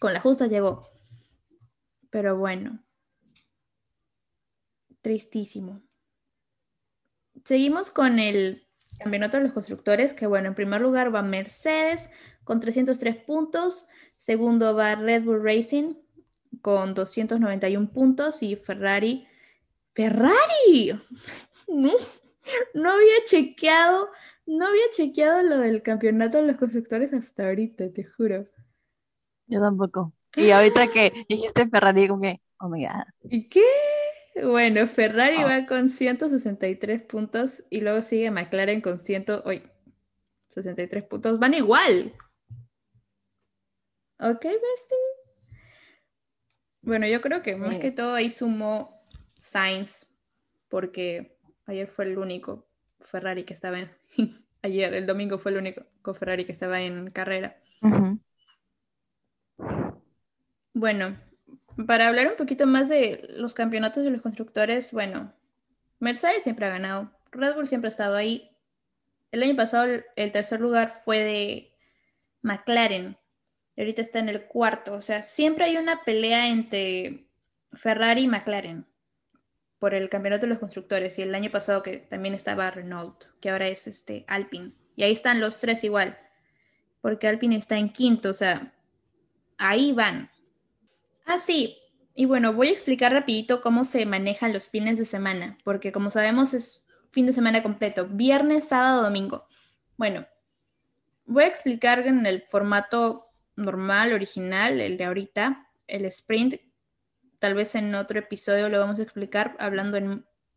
con 0.00 0.12
la 0.12 0.20
justa 0.20 0.46
llegó. 0.46 0.88
Pero 2.10 2.36
bueno, 2.38 2.84
tristísimo. 5.02 5.82
Seguimos 7.44 7.90
con 7.90 8.18
el 8.18 8.66
campeonato 8.98 9.36
de 9.36 9.44
los 9.44 9.52
constructores, 9.52 10.14
que 10.14 10.26
bueno, 10.26 10.48
en 10.48 10.54
primer 10.54 10.80
lugar 10.80 11.14
va 11.14 11.22
Mercedes 11.22 12.10
con 12.44 12.60
303 12.60 13.16
puntos, 13.24 13.86
segundo 14.16 14.74
va 14.74 14.94
Red 14.94 15.24
Bull 15.24 15.42
Racing 15.42 15.94
con 16.62 16.94
291 16.94 17.92
puntos 17.92 18.42
y 18.42 18.56
Ferrari. 18.56 19.26
¡Ferrari! 19.94 20.92
No, 21.66 21.92
no 22.74 22.92
había 22.92 23.24
chequeado, 23.24 24.10
no 24.44 24.66
había 24.66 24.90
chequeado 24.92 25.42
lo 25.42 25.58
del 25.58 25.82
campeonato 25.82 26.36
de 26.36 26.46
los 26.46 26.56
constructores 26.56 27.12
hasta 27.14 27.46
ahorita, 27.48 27.90
te 27.90 28.04
juro. 28.04 28.46
Yo 29.46 29.60
tampoco. 29.60 30.12
Y 30.36 30.50
ahorita 30.50 30.92
que 30.92 31.24
dijiste 31.26 31.66
Ferrari, 31.68 32.06
como 32.06 32.20
que, 32.20 32.42
oh 32.60 32.68
my 32.68 32.84
god. 32.84 33.30
¿Y 33.30 33.48
qué? 33.48 33.62
Bueno, 34.42 34.86
Ferrari 34.86 35.38
ah. 35.38 35.46
va 35.46 35.66
con 35.66 35.88
163 35.88 37.02
puntos 37.02 37.64
y 37.70 37.80
luego 37.80 38.02
sigue 38.02 38.30
McLaren 38.30 38.80
con 38.80 38.98
163 38.98 41.04
puntos. 41.04 41.38
Van 41.38 41.54
igual. 41.54 42.12
Ok, 44.18 44.42
bestie. 44.42 44.98
Bueno, 46.82 47.06
yo 47.06 47.20
creo 47.20 47.42
que 47.42 47.56
más 47.56 47.78
que 47.78 47.90
todo 47.90 48.14
ahí 48.14 48.30
sumó 48.30 49.02
Sainz, 49.38 50.06
porque 50.68 51.36
ayer 51.66 51.88
fue 51.88 52.04
el 52.04 52.18
único 52.18 52.68
Ferrari 53.00 53.44
que 53.44 53.54
estaba 53.54 53.80
en. 53.80 53.90
ayer, 54.62 54.94
el 54.94 55.06
domingo 55.06 55.38
fue 55.38 55.52
el 55.52 55.58
único 55.58 56.14
Ferrari 56.14 56.44
que 56.44 56.52
estaba 56.52 56.82
en 56.82 57.10
carrera. 57.10 57.60
Bueno, 60.74 61.16
para 61.86 62.08
hablar 62.08 62.28
un 62.28 62.36
poquito 62.36 62.66
más 62.66 62.88
de 62.88 63.28
los 63.36 63.54
campeonatos 63.54 64.04
de 64.04 64.10
los 64.10 64.22
constructores, 64.22 64.92
bueno, 64.92 65.32
Mercedes 65.98 66.42
siempre 66.42 66.66
ha 66.66 66.70
ganado, 66.70 67.10
Red 67.30 67.54
Bull 67.54 67.68
siempre 67.68 67.88
ha 67.88 67.90
estado 67.90 68.16
ahí. 68.16 68.50
El 69.32 69.42
año 69.42 69.56
pasado 69.56 70.02
el 70.16 70.32
tercer 70.32 70.60
lugar 70.60 71.00
fue 71.04 71.24
de 71.24 71.72
McLaren, 72.42 73.16
y 73.76 73.80
ahorita 73.80 74.02
está 74.02 74.20
en 74.20 74.28
el 74.28 74.44
cuarto, 74.46 74.94
o 74.94 75.00
sea, 75.00 75.22
siempre 75.22 75.64
hay 75.64 75.76
una 75.76 76.04
pelea 76.04 76.48
entre 76.48 77.26
Ferrari 77.72 78.22
y 78.22 78.28
McLaren 78.28 78.86
por 79.78 79.94
el 79.94 80.08
campeonato 80.08 80.42
de 80.42 80.50
los 80.50 80.58
constructores 80.58 81.18
y 81.18 81.22
el 81.22 81.34
año 81.34 81.50
pasado 81.50 81.82
que 81.82 81.98
también 81.98 82.34
estaba 82.34 82.70
Renault, 82.70 83.24
que 83.40 83.50
ahora 83.50 83.66
es 83.66 83.86
este 83.86 84.24
Alpine. 84.28 84.72
Y 84.96 85.02
ahí 85.02 85.12
están 85.12 85.40
los 85.40 85.58
tres 85.58 85.84
igual, 85.84 86.16
porque 87.00 87.28
Alpine 87.28 87.56
está 87.56 87.76
en 87.76 87.90
quinto, 87.90 88.30
o 88.30 88.34
sea, 88.34 88.72
ahí 89.58 89.92
van. 89.92 90.30
Ah, 91.24 91.38
sí. 91.38 91.78
Y 92.14 92.26
bueno, 92.26 92.52
voy 92.52 92.68
a 92.68 92.72
explicar 92.72 93.12
rapidito 93.12 93.60
cómo 93.60 93.84
se 93.84 94.06
manejan 94.06 94.52
los 94.52 94.68
fines 94.68 94.98
de 94.98 95.04
semana, 95.04 95.58
porque 95.64 95.90
como 95.90 96.10
sabemos 96.10 96.54
es 96.54 96.86
fin 97.10 97.26
de 97.26 97.32
semana 97.32 97.62
completo, 97.62 98.06
viernes, 98.08 98.64
sábado, 98.64 99.02
domingo. 99.02 99.46
Bueno, 99.96 100.26
voy 101.26 101.44
a 101.44 101.48
explicar 101.48 102.06
en 102.06 102.26
el 102.26 102.42
formato 102.42 103.24
normal, 103.56 104.12
original, 104.12 104.80
el 104.80 104.96
de 104.96 105.04
ahorita, 105.04 105.70
el 105.86 106.04
sprint. 106.06 106.56
Tal 107.38 107.54
vez 107.54 107.74
en 107.74 107.94
otro 107.94 108.18
episodio 108.18 108.68
lo 108.68 108.78
vamos 108.78 108.98
a 109.00 109.02
explicar 109.02 109.56
hablando 109.58 109.98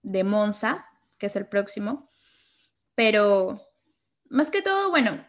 de 0.03 0.23
Monza, 0.23 0.85
que 1.17 1.27
es 1.27 1.35
el 1.35 1.47
próximo. 1.47 2.09
Pero 2.95 3.61
más 4.29 4.49
que 4.49 4.61
todo, 4.61 4.89
bueno, 4.89 5.25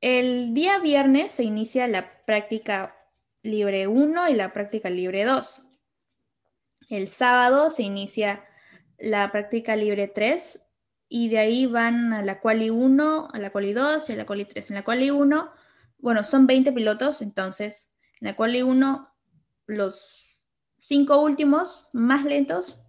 el 0.00 0.54
día 0.54 0.78
viernes 0.78 1.32
se 1.32 1.44
inicia 1.44 1.88
la 1.88 2.24
práctica 2.24 2.95
libre 3.46 3.86
1 3.86 4.28
y 4.28 4.34
la 4.34 4.52
práctica 4.52 4.90
libre 4.90 5.24
2. 5.24 5.62
El 6.88 7.08
sábado 7.08 7.70
se 7.70 7.82
inicia 7.82 8.44
la 8.98 9.30
práctica 9.32 9.76
libre 9.76 10.08
3 10.08 10.62
y 11.08 11.28
de 11.28 11.38
ahí 11.38 11.66
van 11.66 12.12
a 12.12 12.22
la 12.22 12.40
quali 12.40 12.70
1, 12.70 13.28
a 13.32 13.38
la 13.38 13.50
quali 13.50 13.72
2 13.72 14.10
y 14.10 14.12
a 14.12 14.16
la 14.16 14.26
quali 14.26 14.44
3. 14.44 14.70
En 14.70 14.76
la 14.76 14.82
quali 14.82 15.10
1, 15.10 15.50
bueno, 15.98 16.24
son 16.24 16.46
20 16.46 16.72
pilotos, 16.72 17.22
entonces 17.22 17.92
en 18.20 18.28
la 18.28 18.36
quali 18.36 18.62
1 18.62 19.08
los 19.66 20.40
cinco 20.78 21.20
últimos 21.20 21.88
más 21.92 22.24
lentos, 22.24 22.80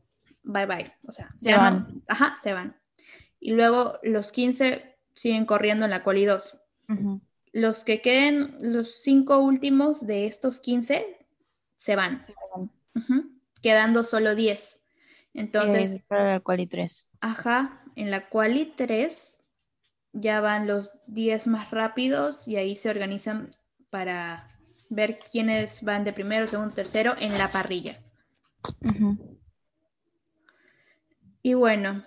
bye 0.43 0.65
bye, 0.65 0.93
o 1.03 1.11
sea, 1.11 1.33
se, 1.35 1.55
van. 1.55 2.03
Ajá, 2.07 2.35
se 2.35 2.53
van. 2.53 2.79
Y 3.39 3.51
luego 3.51 3.99
los 4.03 4.31
15 4.31 4.97
siguen 5.15 5.45
corriendo 5.45 5.85
en 5.85 5.91
la 5.91 6.03
quali 6.03 6.25
2 6.25 6.57
los 7.57 7.83
que 7.83 8.01
queden, 8.01 8.55
los 8.61 9.01
cinco 9.01 9.39
últimos 9.39 10.05
de 10.05 10.27
estos 10.27 10.59
15, 10.59 11.17
se 11.77 11.95
van. 11.95 12.23
Quedando 13.63 14.03
solo 14.03 14.35
10. 14.35 14.83
Entonces. 15.33 15.95
Eh, 15.95 16.03
para 16.07 16.33
la 16.33 16.39
quali 16.39 16.67
3. 16.67 17.07
Ajá, 17.19 17.83
en 17.95 18.11
la 18.11 18.29
quali 18.29 18.73
3 18.75 19.39
ya 20.13 20.39
van 20.39 20.67
los 20.67 20.91
10 21.07 21.47
más 21.47 21.71
rápidos 21.71 22.47
y 22.47 22.57
ahí 22.57 22.75
se 22.75 22.91
organizan 22.91 23.49
para 23.89 24.55
ver 24.89 25.17
quiénes 25.19 25.81
van 25.81 26.03
de 26.03 26.13
primero, 26.13 26.47
segundo, 26.47 26.75
tercero 26.75 27.15
en 27.19 27.39
la 27.39 27.49
parrilla. 27.49 27.97
Y 31.41 31.55
bueno, 31.55 32.05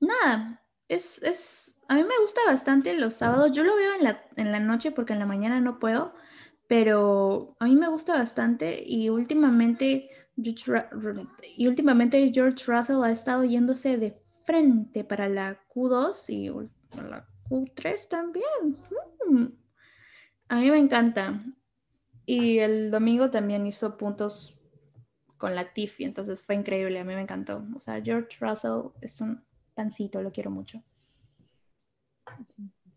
nada, 0.00 0.62
es, 0.86 1.22
es 1.22 1.77
a 1.88 1.94
mí 1.94 2.02
me 2.02 2.18
gusta 2.20 2.42
bastante 2.46 2.94
los 2.94 3.14
sábados. 3.14 3.50
Yo 3.52 3.64
lo 3.64 3.74
veo 3.74 3.94
en 3.94 4.04
la, 4.04 4.22
en 4.36 4.52
la 4.52 4.60
noche 4.60 4.92
porque 4.92 5.14
en 5.14 5.18
la 5.18 5.26
mañana 5.26 5.60
no 5.60 5.78
puedo, 5.78 6.14
pero 6.66 7.56
a 7.58 7.64
mí 7.64 7.74
me 7.76 7.88
gusta 7.88 8.12
bastante 8.12 8.82
y 8.86 9.08
últimamente, 9.08 10.10
y 10.36 11.66
últimamente 11.66 12.30
George 12.32 12.64
Russell 12.66 13.02
ha 13.02 13.10
estado 13.10 13.44
yéndose 13.44 13.96
de 13.96 14.22
frente 14.44 15.02
para 15.02 15.30
la 15.30 15.58
Q2 15.74 16.28
y 16.28 16.50
la 17.08 17.26
Q3 17.48 18.08
también. 18.08 18.76
Mm. 19.26 19.46
A 20.48 20.60
mí 20.60 20.70
me 20.70 20.78
encanta. 20.78 21.42
Y 22.26 22.58
el 22.58 22.90
domingo 22.90 23.30
también 23.30 23.66
hizo 23.66 23.96
puntos 23.96 24.60
con 25.38 25.54
la 25.54 25.72
Tiffy, 25.72 26.04
entonces 26.04 26.42
fue 26.42 26.54
increíble, 26.54 26.98
a 26.98 27.04
mí 27.04 27.14
me 27.14 27.22
encantó. 27.22 27.64
O 27.74 27.80
sea, 27.80 28.02
George 28.02 28.36
Russell 28.40 28.90
es 29.00 29.22
un 29.22 29.42
pancito, 29.74 30.20
lo 30.20 30.32
quiero 30.32 30.50
mucho. 30.50 30.82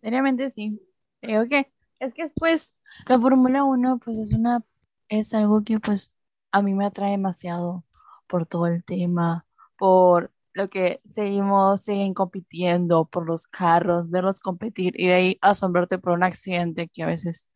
Seriamente 0.01 0.50
sí. 0.50 0.81
Creo 1.21 1.48
que 1.48 1.71
es 2.00 2.13
que 2.13 2.24
después 2.24 2.74
la 3.07 3.19
Fórmula 3.19 3.63
1 3.63 4.00
pues 4.00 4.17
es 4.17 4.33
una 4.33 4.63
es 5.10 5.33
algo 5.33 5.63
que 5.63 5.79
pues 5.79 6.12
a 6.51 6.62
mí 6.62 6.74
me 6.74 6.86
atrae 6.86 7.12
demasiado 7.12 7.86
por 8.27 8.45
todo 8.45 8.67
el 8.67 8.83
tema, 8.83 9.45
por 9.77 10.31
lo 10.53 10.67
que 10.69 11.01
seguimos, 11.10 11.81
siguen 11.81 12.13
compitiendo, 12.13 13.05
por 13.05 13.25
los 13.25 13.48
carros, 13.48 14.10
verlos 14.10 14.39
competir 14.39 14.93
y 15.00 15.07
de 15.07 15.13
ahí 15.13 15.38
asombrarte 15.41 15.98
por 16.00 16.13
un 16.13 16.24
accidente 16.24 16.88
que 16.89 17.03
a 17.03 17.07
veces 17.07 17.50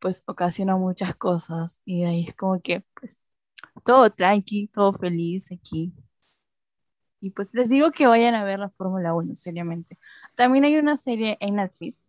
pues 0.00 0.22
ocasiona 0.26 0.76
muchas 0.76 1.16
cosas 1.16 1.82
y 1.84 2.02
de 2.02 2.06
ahí 2.08 2.26
es 2.28 2.36
como 2.36 2.60
que 2.60 2.84
pues 3.00 3.28
todo 3.84 4.10
tranqui, 4.10 4.68
todo 4.68 4.92
feliz 4.92 5.50
aquí. 5.52 5.92
Y 7.20 7.30
pues 7.30 7.54
les 7.54 7.68
digo 7.68 7.90
que 7.90 8.06
vayan 8.06 8.34
a 8.34 8.44
ver 8.44 8.58
la 8.58 8.70
Fórmula 8.70 9.14
1, 9.14 9.36
seriamente. 9.36 9.98
También 10.34 10.64
hay 10.64 10.76
una 10.76 10.96
serie 10.96 11.36
en 11.40 11.56
Netflix 11.56 12.04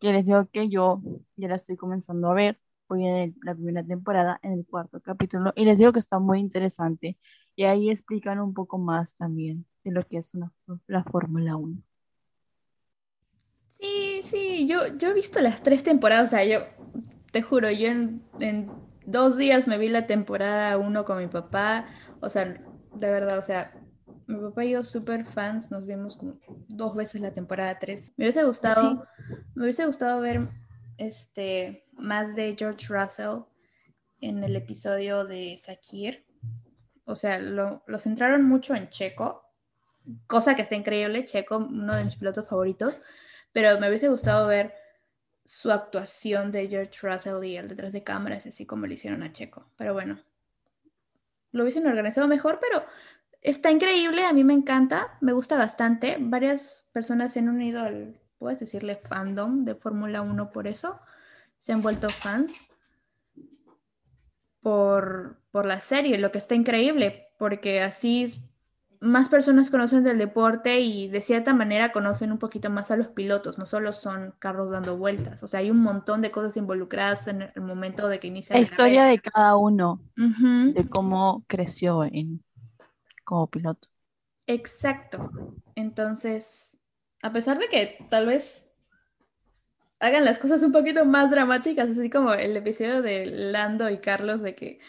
que 0.00 0.12
les 0.12 0.26
digo 0.26 0.46
que 0.52 0.68
yo 0.68 1.00
ya 1.36 1.48
la 1.48 1.54
estoy 1.56 1.76
comenzando 1.76 2.30
a 2.30 2.34
ver. 2.34 2.58
Voy 2.88 3.06
en 3.06 3.34
la 3.42 3.54
primera 3.54 3.82
temporada, 3.82 4.38
en 4.42 4.52
el 4.52 4.66
cuarto 4.66 5.00
capítulo, 5.00 5.52
y 5.56 5.64
les 5.64 5.78
digo 5.78 5.92
que 5.92 5.98
está 5.98 6.18
muy 6.18 6.40
interesante. 6.40 7.16
Y 7.56 7.64
ahí 7.64 7.90
explican 7.90 8.40
un 8.40 8.52
poco 8.52 8.78
más 8.78 9.16
también 9.16 9.64
de 9.84 9.92
lo 9.92 10.02
que 10.02 10.18
es 10.18 10.34
una, 10.34 10.52
la 10.86 11.02
Fórmula 11.04 11.56
1. 11.56 11.78
Sí, 13.80 14.20
sí, 14.22 14.66
yo, 14.66 14.96
yo 14.98 15.10
he 15.10 15.14
visto 15.14 15.40
las 15.40 15.62
tres 15.62 15.82
temporadas, 15.82 16.28
o 16.28 16.36
sea, 16.36 16.44
yo 16.44 16.66
te 17.32 17.42
juro, 17.42 17.70
yo 17.70 17.88
en, 17.88 18.22
en 18.40 18.70
dos 19.06 19.36
días 19.36 19.66
me 19.66 19.78
vi 19.78 19.88
la 19.88 20.06
temporada 20.06 20.78
1 20.78 21.04
con 21.04 21.18
mi 21.18 21.26
papá, 21.26 21.86
o 22.20 22.30
sea, 22.30 22.44
de 22.44 23.10
verdad, 23.10 23.38
o 23.38 23.42
sea, 23.42 23.72
mi 24.26 24.40
papá 24.40 24.64
y 24.64 24.70
yo 24.70 24.84
súper 24.84 25.24
fans, 25.26 25.70
nos 25.70 25.86
vimos 25.86 26.16
como 26.16 26.38
dos 26.68 26.94
veces 26.94 27.20
la 27.20 27.32
temporada 27.32 27.78
3. 27.78 28.14
Me 28.16 28.24
hubiese 28.24 28.44
gustado, 28.44 29.06
me 29.54 29.64
hubiese 29.64 29.86
gustado 29.86 30.20
ver 30.20 30.48
este, 30.98 31.86
más 31.92 32.34
de 32.34 32.54
George 32.58 32.86
Russell 32.88 33.42
en 34.20 34.42
el 34.42 34.56
episodio 34.56 35.24
de 35.24 35.56
Sakir. 35.56 36.26
O 37.04 37.16
sea, 37.16 37.38
lo, 37.38 37.82
lo 37.86 37.98
centraron 37.98 38.44
mucho 38.44 38.74
en 38.74 38.88
Checo, 38.88 39.44
cosa 40.26 40.54
que 40.54 40.62
está 40.62 40.74
increíble, 40.74 41.24
Checo, 41.24 41.58
uno 41.58 41.94
de 41.94 42.04
mis 42.04 42.16
pilotos 42.16 42.48
favoritos, 42.48 43.02
pero 43.52 43.78
me 43.78 43.88
hubiese 43.88 44.08
gustado 44.08 44.46
ver 44.46 44.74
su 45.44 45.70
actuación 45.70 46.50
de 46.50 46.68
George 46.68 47.06
Russell 47.06 47.44
y 47.44 47.56
el 47.56 47.68
detrás 47.68 47.92
de 47.92 48.02
cámaras, 48.02 48.46
así 48.46 48.64
como 48.64 48.86
le 48.86 48.94
hicieron 48.94 49.22
a 49.22 49.32
Checo. 49.32 49.70
Pero 49.76 49.92
bueno, 49.92 50.18
lo 51.52 51.62
hubiesen 51.62 51.86
organizado 51.86 52.26
mejor, 52.26 52.58
pero 52.60 52.84
Está 53.44 53.70
increíble, 53.70 54.24
a 54.24 54.32
mí 54.32 54.42
me 54.42 54.54
encanta, 54.54 55.18
me 55.20 55.34
gusta 55.34 55.58
bastante. 55.58 56.16
Varias 56.18 56.88
personas 56.94 57.34
se 57.34 57.40
han 57.40 57.50
unido 57.50 57.82
al, 57.82 58.18
puedes 58.38 58.58
decirle, 58.58 58.96
fandom 58.96 59.66
de 59.66 59.74
Fórmula 59.74 60.22
1 60.22 60.50
por 60.50 60.66
eso. 60.66 60.98
Se 61.58 61.74
han 61.74 61.82
vuelto 61.82 62.08
fans 62.08 62.68
por, 64.62 65.42
por 65.50 65.66
la 65.66 65.80
serie, 65.80 66.16
lo 66.16 66.32
que 66.32 66.38
está 66.38 66.54
increíble, 66.54 67.28
porque 67.38 67.82
así 67.82 68.32
más 69.00 69.28
personas 69.28 69.68
conocen 69.68 70.04
del 70.04 70.16
deporte 70.16 70.80
y 70.80 71.08
de 71.08 71.20
cierta 71.20 71.52
manera 71.52 71.92
conocen 71.92 72.32
un 72.32 72.38
poquito 72.38 72.70
más 72.70 72.90
a 72.90 72.96
los 72.96 73.08
pilotos, 73.08 73.58
no 73.58 73.66
solo 73.66 73.92
son 73.92 74.34
carros 74.38 74.70
dando 74.70 74.96
vueltas, 74.96 75.42
o 75.42 75.48
sea, 75.48 75.60
hay 75.60 75.70
un 75.70 75.80
montón 75.80 76.22
de 76.22 76.30
cosas 76.30 76.56
involucradas 76.56 77.28
en 77.28 77.42
el 77.42 77.60
momento 77.60 78.08
de 78.08 78.18
que 78.18 78.28
inicia 78.28 78.56
la, 78.56 78.62
historia 78.62 79.04
de 79.04 79.18
cada 79.18 79.56
uno, 79.56 80.00
de 80.16 80.88
cómo 80.88 81.44
creció 81.46 82.04
en, 82.04 82.42
como 83.24 83.48
piloto. 83.48 83.88
Exacto. 84.46 85.30
Entonces, 85.74 86.78
a 87.22 87.32
pesar 87.32 87.58
de 87.58 87.68
que 87.68 88.06
tal 88.10 88.26
vez 88.26 88.70
hagan 90.00 90.24
las 90.24 90.38
cosas 90.38 90.62
un 90.62 90.72
poquito 90.72 91.04
más 91.04 91.30
dramáticas, 91.30 91.88
así 91.88 92.10
como 92.10 92.34
el 92.34 92.56
episodio 92.56 93.02
de 93.02 93.26
Lando 93.26 93.88
y 93.90 93.98
Carlos 93.98 94.42
de 94.42 94.54
que 94.54 94.80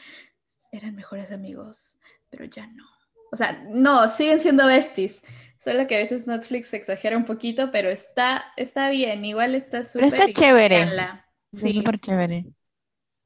eran 0.71 0.95
mejores 0.95 1.31
amigos, 1.31 1.97
pero 2.29 2.45
ya 2.45 2.67
no. 2.67 2.83
O 3.31 3.37
sea, 3.37 3.63
no, 3.69 4.07
siguen 4.09 4.39
siendo 4.39 4.67
besties. 4.67 5.21
Solo 5.57 5.87
que 5.87 5.95
a 5.95 5.99
veces 5.99 6.27
Netflix 6.27 6.73
exagera 6.73 7.17
un 7.17 7.25
poquito, 7.25 7.71
pero 7.71 7.89
está, 7.89 8.43
está 8.55 8.89
bien, 8.89 9.25
igual 9.25 9.55
está 9.55 9.83
súper. 9.83 10.09
Pero 10.11 10.23
está 10.23 10.39
chévere. 10.39 10.85
Sí, 11.51 11.71
súper 11.71 11.99
chévere. 11.99 12.45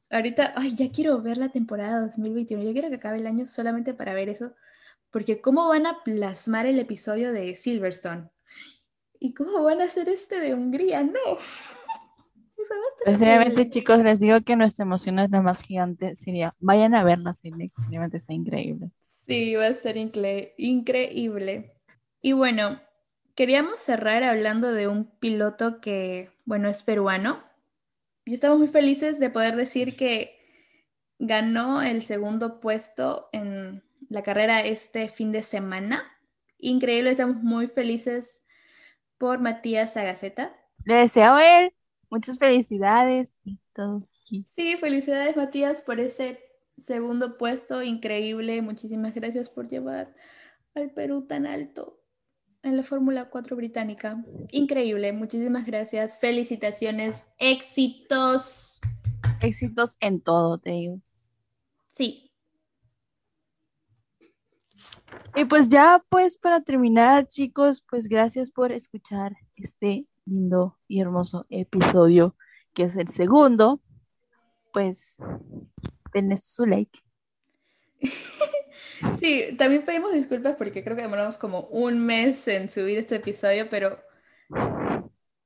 Ahorita, 0.09 0.53
ay, 0.55 0.75
ya 0.75 0.91
quiero 0.91 1.21
ver 1.21 1.37
la 1.37 1.49
temporada 1.49 2.01
2021. 2.01 2.63
Yo 2.63 2.71
quiero 2.71 2.89
que 2.89 2.95
acabe 2.95 3.17
el 3.17 3.27
año 3.27 3.45
solamente 3.45 3.93
para 3.93 4.13
ver 4.13 4.29
eso, 4.29 4.53
porque 5.11 5.41
¿cómo 5.41 5.67
van 5.67 5.85
a 5.85 6.03
plasmar 6.03 6.65
el 6.65 6.79
episodio 6.79 7.31
de 7.31 7.55
Silverstone? 7.55 8.29
¿Y 9.19 9.33
cómo 9.33 9.63
van 9.63 9.81
a 9.81 9.85
hacer 9.85 10.07
este 10.09 10.39
de 10.39 10.53
Hungría? 10.53 11.03
No. 11.03 11.19
Sinceramente, 13.05 13.69
chicos, 13.69 13.99
les 14.03 14.19
digo 14.19 14.41
que 14.41 14.55
nuestra 14.55 14.83
emoción 14.83 15.19
es 15.19 15.29
la 15.29 15.41
más 15.41 15.61
gigante. 15.61 16.15
Sería, 16.15 16.55
vayan 16.59 16.93
a 16.95 17.03
ver 17.03 17.19
la 17.19 17.33
serie, 17.33 17.71
simplemente 17.77 18.17
está 18.17 18.33
increíble. 18.33 18.91
Sí, 19.27 19.55
va 19.55 19.67
a 19.67 19.73
ser 19.73 19.97
increíble. 19.97 21.73
Y 22.21 22.33
bueno, 22.33 22.79
queríamos 23.35 23.79
cerrar 23.79 24.23
hablando 24.23 24.73
de 24.73 24.87
un 24.87 25.05
piloto 25.19 25.79
que, 25.79 26.31
bueno, 26.45 26.67
es 26.69 26.83
peruano. 26.83 27.43
Y 28.25 28.33
estamos 28.33 28.59
muy 28.59 28.67
felices 28.67 29.19
de 29.19 29.29
poder 29.29 29.55
decir 29.55 29.95
que 29.95 30.37
ganó 31.19 31.81
el 31.81 32.03
segundo 32.03 32.59
puesto 32.59 33.29
en 33.31 33.83
la 34.09 34.23
carrera 34.23 34.59
este 34.61 35.07
fin 35.07 35.31
de 35.31 35.41
semana. 35.41 36.03
Increíble, 36.57 37.11
estamos 37.11 37.41
muy 37.41 37.67
felices 37.67 38.43
por 39.17 39.39
Matías 39.39 39.95
Agaceta. 39.95 40.55
Le 40.85 40.95
deseo 40.95 41.35
a 41.35 41.59
él 41.61 41.73
muchas 42.09 42.37
felicidades 42.37 43.37
y 43.45 43.59
todo. 43.73 44.07
Sí, 44.55 44.77
felicidades 44.77 45.37
Matías 45.37 45.81
por 45.81 45.99
ese 45.99 46.39
segundo 46.77 47.37
puesto, 47.37 47.81
increíble. 47.83 48.61
Muchísimas 48.61 49.13
gracias 49.13 49.49
por 49.49 49.69
llevar 49.69 50.13
al 50.75 50.91
Perú 50.91 51.25
tan 51.25 51.45
alto 51.45 51.99
en 52.63 52.77
la 52.77 52.83
Fórmula 52.83 53.29
4 53.29 53.55
británica. 53.55 54.23
Increíble, 54.51 55.13
muchísimas 55.13 55.65
gracias. 55.65 56.17
Felicitaciones, 56.19 57.23
éxitos. 57.37 58.79
Éxitos 59.41 59.95
en 59.99 60.21
todo, 60.21 60.57
te 60.57 60.71
digo. 60.71 61.01
Sí, 61.91 62.28
y 65.35 65.45
pues 65.45 65.69
ya, 65.69 66.03
pues 66.09 66.37
para 66.37 66.61
terminar, 66.61 67.27
chicos, 67.27 67.85
pues 67.89 68.07
gracias 68.07 68.51
por 68.51 68.71
escuchar 68.71 69.33
este 69.55 70.05
lindo 70.25 70.77
y 70.87 71.01
hermoso 71.01 71.45
episodio, 71.49 72.35
que 72.73 72.83
es 72.83 72.95
el 72.95 73.07
segundo. 73.07 73.81
Pues 74.73 75.17
denle 76.13 76.37
su 76.37 76.65
like. 76.65 76.99
Sí, 79.19 79.55
también 79.57 79.85
pedimos 79.85 80.11
disculpas 80.11 80.55
porque 80.57 80.83
creo 80.83 80.95
que 80.95 81.03
demoramos 81.03 81.37
como 81.37 81.61
un 81.67 82.05
mes 82.05 82.45
en 82.49 82.69
subir 82.69 82.97
este 82.97 83.15
episodio, 83.15 83.69
pero 83.69 83.97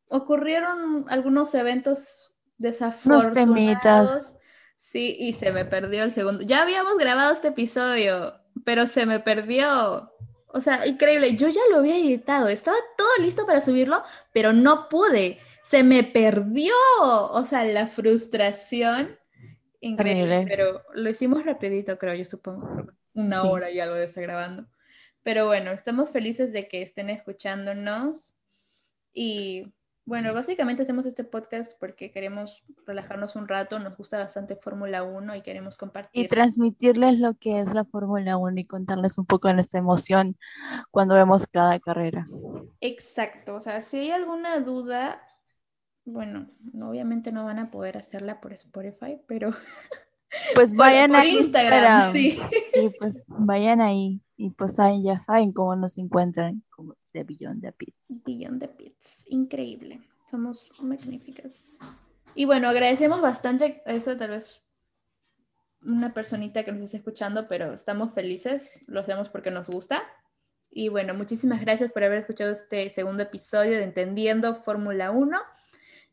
ocurrieron 0.08 1.06
algunos 1.10 1.54
eventos 1.54 2.34
desafortunados. 2.58 4.36
Sí, 4.76 5.15
y 5.19 5.34
se 5.34 5.52
me 5.52 5.65
perdió 5.65 6.04
el 6.04 6.12
segundo. 6.12 6.43
Ya 6.43 6.63
habíamos 6.63 6.97
grabado 6.97 7.32
este 7.32 7.49
episodio 7.49 8.34
pero 8.65 8.88
se 8.88 9.06
me 9.06 9.19
perdió. 9.19 10.12
O 10.47 10.62
sea, 10.62 10.86
increíble. 10.86 11.36
Yo 11.36 11.49
ya 11.49 11.62
lo 11.71 11.78
había 11.78 11.97
editado, 11.97 12.47
estaba 12.47 12.78
todo 12.97 13.10
listo 13.19 13.45
para 13.45 13.62
subirlo, 13.62 14.04
pero 14.32 14.54
no 14.54 14.88
pude. 14.88 15.39
Se 15.63 15.84
me 15.84 16.04
perdió. 16.04 16.73
O 17.02 17.43
sea, 17.45 17.65
la 17.65 17.88
frustración. 17.88 19.17
Increíble. 19.80 20.45
Pero 20.47 20.84
lo 20.93 21.10
hicimos 21.10 21.45
rapidito, 21.45 21.97
creo, 21.97 22.13
yo 22.13 22.26
supongo. 22.26 22.69
Una 23.13 23.43
hora 23.43 23.71
y 23.71 23.80
algo 23.80 23.95
de 23.95 24.06
estar 24.06 24.23
grabando. 24.23 24.67
Pero 25.23 25.47
bueno, 25.47 25.71
estamos 25.71 26.10
felices 26.10 26.54
de 26.54 26.67
que 26.67 26.82
estén 26.82 27.10
escuchándonos. 27.10 28.36
Y 29.13 29.73
Bueno, 30.06 30.34
básicamente 30.34 30.84
hacemos 30.84 31.06
este 31.06 31.24
podcast 31.24 31.80
porque 31.80 32.12
queremos 32.12 32.62
relajarnos 32.86 33.38
un 33.38 33.48
rato, 33.48 33.80
nos 33.80 33.96
gusta 33.96 34.18
bastante 34.18 34.58
Fórmula 34.58 35.04
1 35.04 35.36
y 35.38 35.42
queremos 35.42 35.78
compartir. 35.78 36.26
Y 36.26 36.28
transmitirles 36.28 37.20
lo 37.20 37.36
que 37.36 37.62
es 37.62 37.74
la 37.74 37.86
Fórmula 37.86 38.36
1 38.36 38.60
y 38.60 38.66
contarles 38.66 39.18
un 39.18 39.26
poco 39.26 39.48
de 39.48 39.54
nuestra 39.54 39.80
emoción 39.80 40.36
cuando 40.92 41.16
vemos 41.16 41.48
cada 41.48 41.80
carrera. 41.80 42.28
Exacto, 42.82 43.56
o 43.56 43.62
sea, 43.62 43.82
si 43.82 43.98
hay 43.98 44.12
alguna 44.12 44.60
duda, 44.60 45.22
bueno, 46.04 46.50
obviamente 46.82 47.32
no 47.32 47.46
van 47.46 47.60
a 47.60 47.72
poder 47.72 47.98
hacerla 47.98 48.42
por 48.42 48.52
Spotify, 48.52 49.22
pero 49.26 49.52
pues 50.56 50.74
vayan 50.74 51.16
a 51.16 51.26
Instagram, 51.26 52.12
sí. 52.12 52.38
Y 52.74 52.89
pues 53.00 53.24
vayan 53.28 53.80
ahí 53.80 54.20
y 54.36 54.50
pues 54.50 54.78
ahí 54.82 55.04
ya 55.04 55.22
saben 55.22 55.54
cómo 55.54 55.78
nos 55.78 55.98
encuentran 55.98 56.62
de 57.13 57.23
Beyond 57.23 57.62
the 57.62 57.71
Pits. 57.71 58.23
Beyond 58.26 58.60
the 58.60 58.67
Pits, 58.67 59.26
increíble. 59.30 60.02
Somos 60.30 60.71
magníficas. 60.82 61.63
Y 62.36 62.45
bueno, 62.45 62.67
agradecemos 62.67 63.21
bastante 63.21 63.82
eso, 63.86 64.17
tal 64.17 64.32
vez 64.32 64.63
una 65.86 66.13
personita 66.13 66.63
que 66.63 66.71
nos 66.71 66.82
está 66.82 66.97
escuchando, 66.97 67.47
pero 67.47 67.73
estamos 67.73 68.13
felices, 68.13 68.82
lo 68.88 69.02
hacemos 69.02 69.30
porque 69.30 69.52
nos 69.52 69.69
gusta. 69.69 70.02
Y 70.71 70.89
bueno, 70.89 71.13
muchísimas 71.13 71.62
gracias 71.62 71.91
por 71.91 72.04
haber 72.04 72.19
escuchado 72.19 72.52
este 72.52 72.89
segundo 72.89 73.23
episodio 73.23 73.78
de 73.78 73.84
Entendiendo 73.84 74.56
Fórmula 74.56 75.12
1 75.12 75.38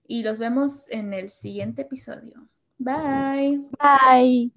y 0.06 0.22
los 0.22 0.38
vemos 0.38 0.90
en 0.90 1.14
el 1.14 1.30
siguiente 1.30 1.82
episodio. 1.82 2.48
Bye. 2.78 3.64
Bye. 3.78 4.52